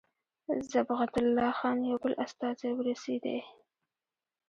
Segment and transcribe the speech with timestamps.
[0.71, 3.37] صبغت الله خان یو بل استازی ورسېدی.